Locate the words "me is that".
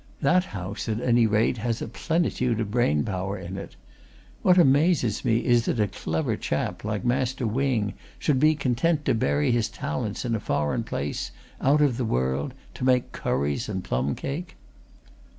5.23-5.79